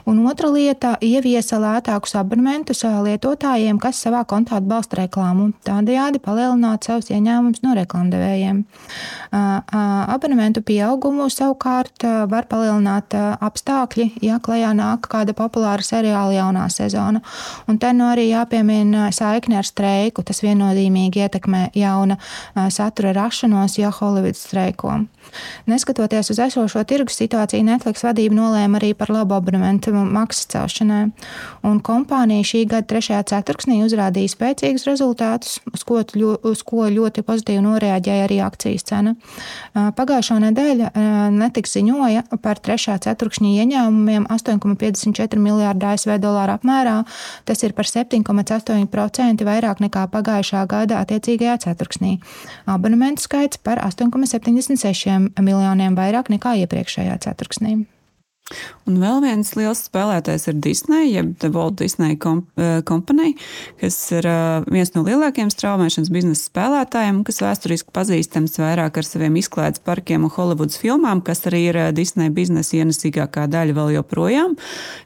Un 0.09 0.25
otra 0.25 0.49
lieta- 0.49 0.95
ieviesa 1.13 1.61
lētākus 1.61 2.17
abonementus 2.17 2.81
lietotājiem, 2.81 3.77
kas 3.77 4.01
savā 4.01 4.23
kontā 4.25 4.57
atbalsta 4.57 5.03
reklāmu, 5.05 5.53
tādējādi 5.61 6.17
palielināt 6.17 6.81
savus 6.89 7.13
ieņēmumus 7.13 7.61
no 7.61 7.77
reklāmdevējiem. 7.77 8.65
Abonementu 10.17 10.65
pieaugumu 10.65 11.29
savukārt 11.29 12.06
var 12.31 12.47
palielināt 12.49 13.15
apstākļi, 13.17 14.09
ja 14.25 14.39
klajā 14.43 14.73
nāk 14.77 15.09
kāda 15.11 15.35
populāra 15.37 15.85
seriāla 15.85 16.35
jaunā 16.35 16.67
sezona. 16.73 17.21
Un 17.67 17.79
te 17.81 17.91
nu 17.95 18.07
arī 18.09 18.29
jāpiemina 18.29 19.09
saikne 19.15 19.59
ar 19.61 19.67
streiku. 19.67 20.23
Tas 20.27 20.43
viennozīmīgi 20.45 21.23
ietekmē 21.25 21.67
jauna 21.77 22.17
satura 22.73 23.13
rašanos, 23.17 23.77
ja 23.81 23.91
Holivuds 23.93 24.45
streiko. 24.47 24.99
Neskatoties 25.67 26.31
uz 26.33 26.39
esošo 26.47 26.83
tirgus 26.87 27.17
situāciju, 27.19 27.65
Netflix 27.67 28.03
vadība 28.05 28.37
nolēma 28.37 28.79
arī 28.79 28.93
par 28.97 29.11
labu 29.13 29.35
abonementu 29.37 29.91
maksas 29.93 30.47
celšanai. 30.53 31.03
Un 31.67 31.81
kompānija 31.83 32.45
šī 32.47 32.63
gada 32.71 32.87
3. 32.87 33.19
ceturksnī 33.31 33.79
uzrādīja 33.85 34.33
spēcīgus 34.33 34.87
rezultātus, 34.87 35.57
uz 35.73 35.83
ko, 35.87 36.01
uz 36.47 36.63
ko 36.67 36.87
ļoti 36.91 37.23
pozitīvi 37.27 37.63
noreaģēja 37.65 38.27
arī 38.27 38.39
akcijas 38.45 38.87
cena. 38.87 39.15
Pagājušo 39.73 40.39
nedēļu 40.45 40.91
netiks 41.37 41.75
ziņoja 41.77 42.23
par 42.43 42.61
3. 42.63 42.97
ceturkšņa 43.07 43.53
ieņēmumiem 43.63 44.27
8,54 44.33 45.41
miljārdu 45.41 45.89
ASV 45.91 46.15
dolāru 46.23 46.55
apmērā. 46.57 46.97
Tas 47.47 47.63
ir 47.65 47.75
par 47.77 47.89
7,8% 47.89 49.47
vairāk 49.47 49.83
nekā 49.83 50.07
pagājušā 50.13 50.63
gada 50.69 51.01
attiecīgajā 51.03 51.57
ceturksnī. 51.67 52.17
Abonementu 52.69 53.25
skaits 53.27 53.59
par 53.63 53.81
8,76 53.83 55.16
miljoniem 55.19 55.97
vairāk 55.97 56.31
nekā 56.33 56.55
iepriekšējā 56.63 57.19
ceturksnī. 57.25 57.77
Un 58.87 59.01
vēl 59.01 59.17
viens 59.19 59.49
liels 59.59 59.81
spēlētājs 59.89 60.45
ir 60.47 60.59
Disney, 60.63 61.09
jeb 61.11 61.33
The 61.41 61.49
Walt 61.51 61.75
Disney 61.81 62.15
eh, 62.15 62.77
Company, 62.87 63.33
kas 63.81 63.97
ir 64.15 64.23
eh, 64.23 64.67
viens 64.71 64.93
no 64.95 65.03
lielākajiem 65.03 65.49
straumēšanas 65.51 66.11
biznesa 66.13 66.45
spēlētājiem, 66.47 67.19
kas 67.27 67.41
vēsturiski 67.43 67.91
pazīstams 67.91 68.55
vairāk 68.61 69.01
ar 69.01 69.07
saviem 69.07 69.35
izklaides 69.41 69.83
parkiem 69.83 70.23
un 70.23 70.31
Hollywoods 70.31 70.79
filmām, 70.79 71.19
kas 71.27 71.43
arī 71.51 71.65
ir 71.73 71.79
eh, 71.81 71.89
Disney 71.97 72.31
biznesa 72.31 72.77
ienesīgākā 72.79 73.49
daļa 73.51 73.75
vēl 73.75 73.91
joprojām. 73.97 74.55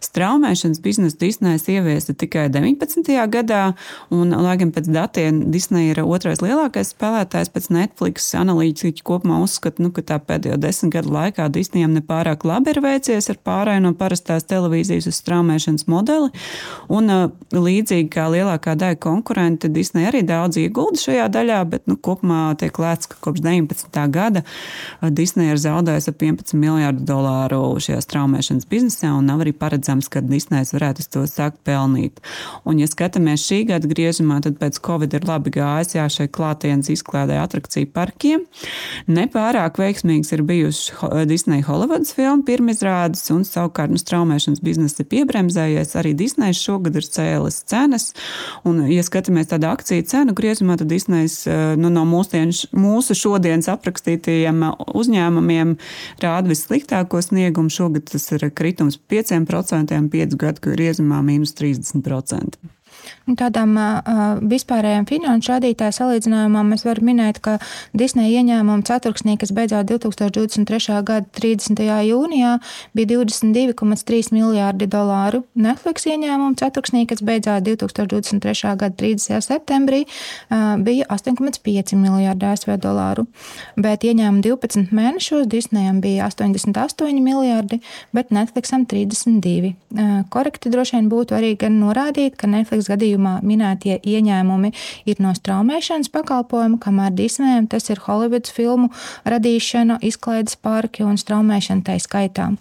Straumēšanas 0.05 0.83
biznesu 0.85 1.17
Disney 1.25 1.57
ieviesa 1.73 2.13
tikai 2.13 2.45
19. 2.53 3.09
gadā, 3.33 3.63
un, 4.13 4.37
lai 4.45 4.53
gan 4.61 4.75
pēc 4.75 4.91
datiem 4.93 5.41
Disney 5.49 5.89
ir 5.95 6.03
otrais 6.05 6.45
lielākais 6.45 6.93
spēlētājs 6.93 7.49
pēc 7.49 7.71
Netflix, 7.73 8.29
analītiķi 8.37 9.01
kopumā 9.09 9.41
uzskata, 9.41 9.81
nu, 9.81 9.89
ka 9.89 10.05
tā 10.05 10.21
pēdējo 10.21 10.61
desmit 10.61 10.93
gadu 10.99 11.17
laikā 11.17 11.49
Disneyam 11.49 11.97
nepārāk 11.97 12.45
labi 12.45 12.75
ir 12.75 12.83
veicies 12.85 13.30
ar 13.33 13.39
pārēju 13.45 13.85
no 13.85 13.93
parastās 13.97 14.45
televīzijas 14.49 15.09
uz 15.09 15.19
straumēšanas 15.21 15.87
modeli. 15.91 16.31
Un, 16.91 17.11
līdzīgi 17.51 18.09
kā 18.11 18.27
lielākā 18.31 18.75
daļa 18.79 18.99
konkurenti, 19.01 19.71
Disney 19.71 20.07
arī 20.09 20.23
daudz 20.27 20.59
iegulda 20.61 20.99
šajā 21.01 21.27
daļā, 21.33 21.59
bet 21.71 21.87
nu, 21.89 21.97
kopumā 21.97 22.55
tiek 22.59 22.77
lēts, 22.81 23.09
ka 23.11 23.19
kopš 23.23 23.43
19. 23.45 24.01
gada 24.11 24.43
Disney 25.09 25.51
ir 25.51 25.59
zaudējis 25.61 26.11
ap 26.11 26.23
11 26.23 26.57
miljardu 26.59 27.05
dolāru 27.07 27.61
šajā 27.81 28.01
straumēšanas 28.05 28.67
biznesā, 28.71 29.13
un 29.17 29.27
nav 29.29 29.43
arī 29.43 29.53
paredzams, 29.57 30.09
ka 30.11 30.23
Disney 30.25 30.67
varētu 30.71 31.07
to 31.11 31.25
sākt 31.29 31.61
pelnīt. 31.67 32.21
Un, 32.67 32.79
ja 32.81 32.87
skatāmies 32.89 33.43
šī 33.47 33.63
gada 33.71 33.89
griezumā, 33.89 34.39
tad 34.43 34.57
pēc 34.61 34.79
Covid 34.85 35.15
ir 35.17 35.27
labi 35.27 35.53
gājis 35.55 35.95
jā, 35.97 36.07
šai 36.11 36.27
klātienes 36.33 36.91
izklādē 36.93 37.39
atrakciju 37.41 37.89
parkiem. 37.93 38.45
Nepārāk 39.11 39.79
veiksmīgs 39.81 40.31
ir 40.35 40.45
bijuši 40.47 41.25
Disney 41.29 41.65
Hollywoods 41.65 42.15
filmu 42.17 42.45
pirmizrādes, 42.47 43.20
un 43.33 43.43
savukārt 43.47 43.93
nu, 43.93 43.99
straumēšanas 44.01 44.63
biznesa 44.65 45.03
ir 45.03 45.09
piebremzējies. 45.11 45.93
Arī 45.99 46.13
Disney 46.17 46.55
šogad 46.57 46.97
ir 46.99 47.05
cēlis 47.05 47.61
cenas, 47.69 48.09
un, 48.67 48.83
ja 48.91 49.05
skatāmies 49.05 49.51
tādu 49.51 49.69
akciju 49.69 50.07
cenu 50.09 50.35
griezumā, 50.37 50.79
tad 50.81 50.89
Disney 50.91 51.29
nu, 51.79 51.93
no 51.93 52.05
mūsdienas, 52.09 52.65
mūsu 52.73 53.17
šodienas 53.17 53.69
aprakstītajiem 53.75 54.65
uzņēmumiem 54.97 55.77
rāda 56.23 56.51
vissliktāko 56.51 57.21
sniegumu. 57.23 57.71
Šogad 57.71 58.09
tas 58.11 58.27
ir 58.35 58.49
kritums 58.55 58.99
5%, 59.11 60.01
5 60.17 60.37
gadu 60.41 60.71
griezumā 60.71 61.21
mīnus 61.25 61.55
30%. 61.59 62.61
Tādām 63.21 63.75
vispārējām 64.49 65.05
finanšu 65.05 65.51
rādītāju 65.53 65.93
salīdzinājumam 65.93 66.71
mēs 66.73 66.81
varam 66.87 67.05
minēt, 67.05 67.37
ka 67.39 67.59
Disneja 67.93 68.41
ieņēmuma 68.41 68.81
ceturksnī, 68.87 69.35
kas 69.39 69.53
beidzās 69.53 69.85
2023. 69.87 70.97
gada 71.05 71.27
30. 71.37 71.83
jūnijā, 72.09 72.55
bija 72.97 73.09
22,3 73.11 74.31
miljārdi 74.33 74.87
dolāru. 74.89 75.43
Netflix 75.53 76.07
ieņēmuma 76.09 76.57
ceturksnī, 76.59 77.05
kas 77.07 77.21
beidzās 77.21 77.61
2023. 77.67 78.73
gada 78.81 78.97
30. 78.97 79.37
septembrī, 79.45 80.01
bija 80.81 81.05
8,5 81.13 81.93
miljārdi 82.01 82.49
ASV 82.49 82.73
dolāru. 82.81 83.27
Bet 83.77 84.01
ieņēmuma 84.01 84.41
12 84.49 84.89
mēnešos 84.97 85.45
Disneyam 85.51 86.01
bija 86.01 86.25
88 86.33 87.21
miljārdi, 87.21 87.79
bet 88.17 88.33
Netflixam 88.33 88.87
32. 88.89 89.75
Korekti 90.33 90.73
droši 90.73 90.97
vien 90.97 91.13
būtu 91.13 91.37
arī 91.37 91.53
gan 91.61 91.77
norādīt, 91.85 92.33
ka 92.41 92.49
Netflix 92.49 92.89
gadījumā 92.89 93.10
minētie 93.17 93.97
ieņēmumi 93.99 94.71
ir 95.05 95.21
no 95.23 95.33
straumēšanas 95.35 96.11
pakalpojumu, 96.13 96.79
kamēr 96.81 97.15
Disneyam 97.17 97.67
tas 97.71 97.89
ir 97.89 98.01
Hollywoods 98.05 98.53
filmu 98.53 98.91
radīšana, 99.25 99.99
izklaides 100.05 100.55
parki 100.55 101.03
un 101.07 101.17
straumēšana 101.17 101.87
tai 101.87 101.99
skaitā. 102.03 102.51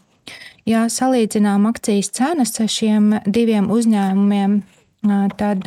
Ja 0.69 0.85
salīdzinām 0.93 1.65
akcijas 1.71 2.13
cenas 2.15 2.55
šiem 2.71 3.15
diviem 3.27 3.71
uzņēmumiem, 3.73 4.61
tad 5.41 5.65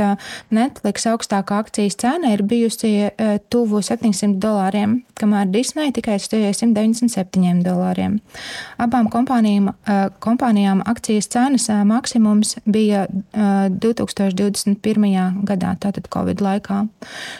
Netflix 0.53 1.07
augstākā 1.09 1.63
akcijas 1.63 1.95
cena 1.97 2.29
ir 2.35 2.43
bijusi 2.45 3.09
tuvu 3.49 3.79
700 3.81 4.37
dolāriem, 4.41 4.99
kamēr 5.17 5.47
Disney 5.49 5.89
tikai 5.95 6.19
197 6.21 7.63
dolāriem. 7.65 8.19
Abām 8.81 9.09
kompānijām, 9.13 9.71
kompānijām 10.21 10.83
akcijas 10.85 11.31
cenas 11.33 11.65
maksimums 11.89 12.59
bija 12.69 13.07
2021. 13.33 15.41
gadā, 15.49 15.73
tātad 15.81 16.05
Covid 16.13 16.43
laikā. 16.43 16.83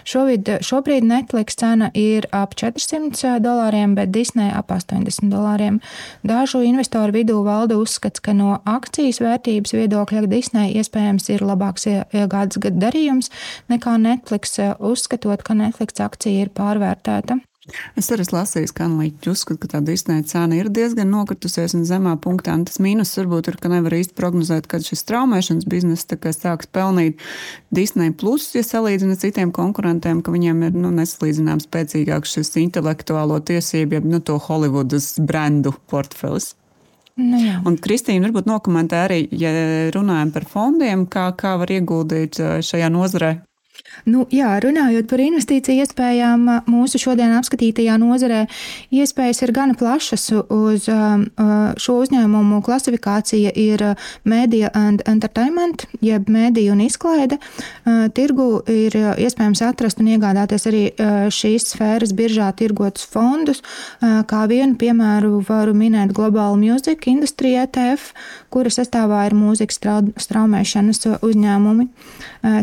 Šovid, 0.10 0.50
šobrīd 0.66 1.06
Netflix 1.06 1.60
cena 1.62 1.92
ir 1.94 2.26
ap 2.34 2.58
400 2.58 3.38
dolāriem, 3.44 3.94
bet 4.00 4.10
Disney 4.16 4.50
ap 4.50 4.74
80 4.74 5.30
dolāriem. 5.30 5.78
Dažu 6.26 6.64
investoru 6.66 7.14
vidū 7.20 7.38
valda 7.46 7.78
uzskats, 7.78 8.24
ka 8.24 8.34
no 8.34 8.58
akcijas 8.66 9.22
vērtības 9.22 9.78
viedokļa 9.78 10.26
Disney 10.32 10.74
iespējams 10.82 11.30
ir 11.30 11.46
labāks 11.46 11.83
labāks 11.86 12.14
iegādes 12.14 12.60
gada 12.62 12.88
darījums 12.88 13.32
nekā 13.70 13.98
Netflix, 13.98 14.60
uzskatot, 14.80 15.44
ka 15.44 15.54
Netflix 15.54 16.00
akcija 16.00 16.46
ir 16.46 16.54
pārvērtēta. 16.54 17.40
Es 17.96 18.10
arī 18.12 18.26
lasīju, 18.28 18.74
ka 18.76 18.84
analītiķi 18.90 19.30
uzskata, 19.32 19.60
ka 19.62 19.68
tā 19.72 19.80
Disneja 19.88 20.26
cena 20.28 20.58
ir 20.58 20.68
diezgan 20.68 21.08
nokritusies 21.08 21.72
un 21.78 21.86
zemā 21.88 22.18
punktā. 22.20 22.58
Un 22.58 22.66
tas 22.68 22.76
mīnus 22.84 23.16
varbūt 23.16 23.48
ir, 23.48 23.56
ka 23.56 23.72
nevar 23.72 23.96
īsti 23.96 24.18
prognozēt, 24.18 24.68
kad 24.68 24.84
šis 24.84 25.06
traumēšanas 25.08 25.70
bizness 25.72 26.04
sāks 26.36 26.68
pelnīt 26.68 27.24
Disneja 27.72 28.12
plus, 28.12 28.50
ja 28.52 28.66
salīdzina 28.68 29.16
citiem 29.16 29.54
konkurentiem, 29.56 30.20
ka 30.20 30.36
viņiem 30.36 30.60
ir 30.68 30.76
nu, 30.76 30.92
nesalīdzināms 30.92 31.70
spēcīgāks 31.70 32.36
šis 32.36 32.52
intelektuālo 32.66 33.40
tiesību, 33.40 33.96
jeb 33.96 34.12
nu, 34.12 34.20
to 34.20 34.36
Hollywoodas 34.44 35.14
brendu 35.24 35.72
portfelis. 35.88 36.58
Nu, 37.22 37.38
jā. 37.38 37.60
un 37.70 37.76
Kristīna 37.78 38.26
varbūt 38.26 38.48
nokomentē 38.50 39.04
arī, 39.06 39.20
ja 39.38 39.52
runājam 39.94 40.32
par 40.34 40.48
fondiem, 40.50 41.06
kā, 41.06 41.28
kā 41.38 41.56
var 41.62 41.70
ieguldīt 41.76 42.40
šajā 42.66 42.90
nozarē. 42.94 43.36
Nu, 44.06 44.26
jā, 44.34 44.52
runājot 44.64 45.08
par 45.08 45.22
investīciju 45.24 45.84
iespējām, 45.86 46.48
mūsu 46.68 47.00
šodien 47.02 47.32
apskatītajā 47.38 47.96
nozarē 48.02 48.44
iespējas 48.92 49.44
ir 49.46 49.54
gana 49.56 49.78
plašas. 49.80 50.26
Uz 50.52 50.88
šo 50.88 51.96
uzņēmumu 52.04 52.60
klasifikācija 52.66 53.54
ir 53.56 53.86
media 54.28 54.72
and 54.76 55.04
entertainment, 55.08 55.86
jeb 56.04 56.28
mēdīja 56.32 56.74
un 56.76 56.84
izklaide. 56.84 57.40
Tirgu 58.18 58.48
ir 58.72 58.98
iespējams 59.24 59.64
atrast 59.70 60.02
un 60.04 60.12
iegādāties 60.14 60.68
arī 60.70 60.84
šīs 61.34 61.70
sfēras 61.74 62.12
biržā 62.18 62.50
tirgotus 62.60 63.08
fondus. 63.08 63.64
Kā 64.02 64.44
vienu 64.52 64.76
piemēru 64.80 65.40
varu 65.48 65.76
minēt 65.78 66.12
Global 66.18 66.58
Music 66.60 67.08
Industry 67.08 67.56
ETF, 67.62 68.12
kura 68.54 68.74
sastāvā 68.74 69.24
ir 69.30 69.38
mūzikas 69.38 69.80
straumēšanas 70.28 71.06
uzņēmumi. 71.24 71.88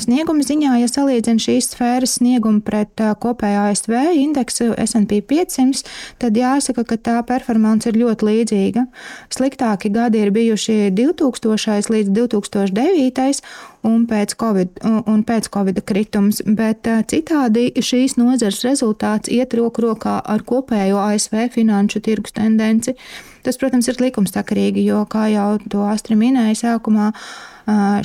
Snieguma 0.05 0.45
ziņā, 0.45 0.77
ja 0.83 0.89
salīdzina 1.21 1.43
šīs 1.43 1.69
sfēras 1.75 2.17
sniegumu 2.19 2.63
pret 2.65 3.01
kopējo 3.21 3.69
ASV 3.69 3.93
indeksu 4.17 4.73
SP 4.81 5.21
500, 5.21 5.85
tad 6.19 6.37
jāsaka, 6.37 6.85
ka 6.85 6.97
tā 6.97 7.19
performance 7.27 7.89
ir 7.89 7.99
ļoti 8.01 8.25
līdzīga. 8.25 8.87
Sliktāki 9.31 9.91
gadi 9.93 10.23
ir 10.25 10.33
bijuši 10.33 10.91
2000 10.97 11.93
līdz 11.93 12.11
2009 12.17 13.43
un 13.85 14.07
pēc 14.07 14.35
Covid, 14.37 14.81
un 15.09 15.23
pēc 15.25 15.49
COVID 15.53 15.83
kritums, 15.85 16.43
bet 16.45 16.89
citādi 17.13 17.71
šīs 17.77 18.17
nozares 18.17 18.65
rezultāts 18.65 19.29
iet 19.29 19.55
roku 19.55 19.85
rokā 19.85 20.21
ar 20.25 20.45
kopējo 20.45 21.01
ASV 21.01 21.51
finanšu 21.53 22.01
tirgus 22.01 22.37
tendenci. 22.37 22.97
Tas, 23.41 23.57
protams, 23.57 23.89
ir 23.89 23.97
likumsakarīgi, 23.97 24.85
jo, 24.85 25.07
kā 25.09 25.31
jau 25.33 25.55
to 25.73 25.87
Astri 25.89 26.17
minēja 26.21 26.59
sākumā, 26.61 27.09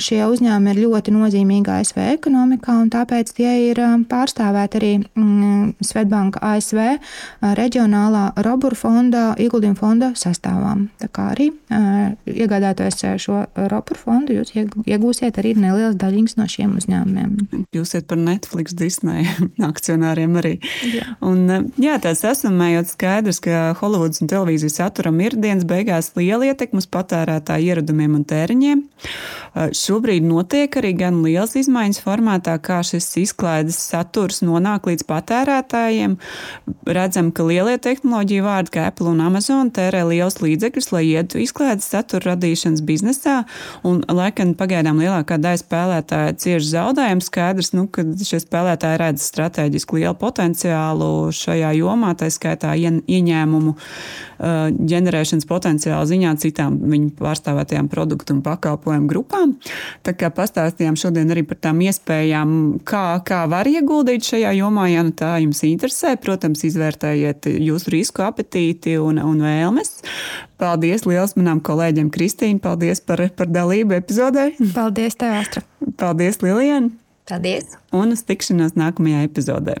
šie 0.02 0.20
uzņēmumi 0.26 0.72
ir 0.72 0.80
ļoti 0.84 1.14
nozīmīgi 1.14 1.72
ASV 1.72 2.00
ekonomikā, 2.16 2.76
un 2.82 2.90
tāpēc 2.92 3.32
tie 3.36 3.52
ir 3.70 3.80
pārstāvēti 4.10 4.80
arī 4.80 4.92
mm, 5.00 5.76
Svetbanka 5.84 6.42
ASV 6.54 6.80
reģionālā 7.58 8.28
Robur 8.46 8.76
fonda, 8.78 9.28
ieguldījuma 9.40 9.78
fonda 9.78 10.12
sastāvā. 10.18 10.74
Tā 11.00 11.08
kā 11.12 11.30
arī 11.34 11.50
iegādāties 12.26 13.02
šo 13.22 13.42
Robur 13.72 14.00
fondu, 14.00 14.36
jūs 14.36 14.54
iegūsiet 14.56 15.40
arī 15.40 15.54
nelielas 15.58 15.98
daļiņas 16.00 16.36
no 16.38 16.48
šiem 16.50 16.76
uzņēmumiem. 16.80 17.66
Jūs 17.76 17.94
esat 17.94 18.08
par 18.10 18.20
Netflix, 18.20 18.76
Disney 18.76 19.26
akcionāriem 19.70 20.38
arī. 20.40 20.54
Jā, 20.92 21.16
un, 21.24 21.72
jā 21.80 21.96
tāds 22.02 22.24
esmējot 22.26 22.92
skaidrs, 22.92 23.40
ka 23.44 23.72
Hollywoods 23.80 24.22
un 24.22 24.30
televīzijas 24.32 24.80
saturam 24.80 25.20
ir 25.24 25.36
dienas 25.40 25.66
beigās 25.68 26.12
liela 26.18 26.52
ietekme 26.52 26.82
uz 26.82 26.88
patērētāju 26.92 27.72
ieradumiem 27.72 28.18
un 28.18 28.24
tēriņiem. 28.28 28.84
Šobrīd 29.56 30.24
notiek 30.26 30.74
arī 30.76 30.90
gan 30.98 31.22
liels 31.24 31.54
izmaiņas 31.56 32.02
formātā, 32.04 32.58
kā 32.60 32.82
šis 32.84 33.08
izklaides 33.22 33.78
saturs 33.80 34.42
nonāk 34.44 34.84
līdz 34.90 35.06
patērētājiem. 35.08 36.18
Redzam, 36.84 37.30
ka 37.32 37.46
lielie 37.48 37.78
tehnoloģiju 37.80 38.44
vārdi 38.44 38.74
kā 38.74 38.84
Apple 38.90 39.08
un 39.14 39.22
Amazon 39.24 39.70
tērē 39.72 40.02
liels 40.10 40.36
līdzekļus, 40.42 40.90
lai 40.92 41.04
ietu 41.08 41.40
izklaides 41.40 41.88
satura 41.88 42.34
radīšanas 42.34 42.84
biznesā, 42.84 43.38
un 43.88 44.02
laikam 44.04 44.52
pagaidām 44.58 45.00
lielākā 45.00 45.40
daļa 45.40 45.62
spēlētāja 45.62 46.36
cieši 46.44 46.72
zaudējums. 46.74 47.30
Skaidrs, 47.30 47.72
nu, 47.72 47.86
ka 47.88 48.04
šie 48.04 48.42
spēlētāji 48.44 49.00
redz 49.00 49.24
strateģiski 49.30 50.02
lielu 50.02 50.14
potenciālu 50.20 51.32
šajā 51.32 51.72
jomā, 51.80 52.12
tā 52.18 52.28
skaitā 52.32 52.76
ieņēmumu 52.76 53.76
ģenerēšanas 54.36 55.48
potenciāla 55.48 56.04
ziņā 56.08 56.34
citām 56.42 56.76
viņu 56.92 57.14
pārstāvētajām 57.16 57.88
produktu 57.92 58.36
un 58.36 58.42
pakalpojumu 58.44 59.08
grupām. 59.10 59.45
Tā 60.06 60.14
kā 60.18 60.30
pastāstījām 60.34 60.98
šodien 60.98 61.30
arī 61.32 61.44
par 61.46 61.60
tām 61.68 61.80
iespējām, 61.86 62.50
kā, 62.86 63.04
kā 63.26 63.42
var 63.50 63.68
ieguldīt 63.70 64.26
šajā 64.28 64.52
jomā, 64.58 64.88
ja 64.92 65.04
nu 65.06 65.14
tā 65.16 65.36
jums 65.42 65.62
interesē. 65.66 66.14
Protams, 66.20 66.64
izvērtējiet 66.68 67.48
jūsu 67.54 67.94
risku 67.94 68.24
apetīti 68.26 68.96
un, 69.02 69.20
un 69.22 69.42
vēlmes. 69.44 69.98
Paldies 70.60 71.04
liels 71.08 71.36
manām 71.36 71.60
kolēģiem 71.64 72.12
Kristīne, 72.14 72.62
paldies 72.62 73.02
par, 73.04 73.26
par 73.36 73.50
dalību 73.52 73.98
epizodē. 73.98 74.50
Paldies, 74.76 75.18
tev, 75.20 75.36
Astra. 75.42 75.66
Paldies, 76.00 76.40
Lilian. 76.44 76.94
Paldies. 77.26 77.76
Un 77.96 78.14
uz 78.14 78.22
tikšanos 78.26 78.76
nākamajā 78.78 79.26
epizodē. 79.26 79.80